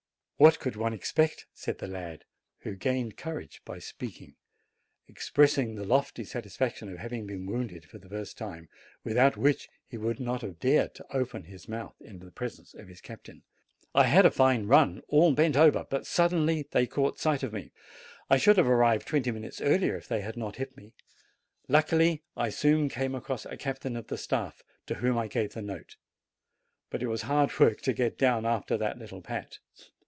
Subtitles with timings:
[0.43, 2.25] "What could one expect?" said the lad,
[2.61, 4.37] who gained io6 JANUARY courage by speaking,
[5.07, 8.67] expressing the lofty satisfaction of having been wounded for the first time,
[9.03, 12.87] without which he would not have dared to open his mouth in the presence of
[12.87, 13.43] this captain;
[13.93, 17.71] "I had a fine run, all bent over, but suddenly they caught sight of me.
[18.27, 20.95] I should have arrived twenty minutes earlier if they had not hit me.
[21.67, 25.61] Luckily, I soon came across a captain of the staff, to whom I gave the
[25.61, 25.97] note.
[26.89, 29.59] But it was hard work to get down after that little pat!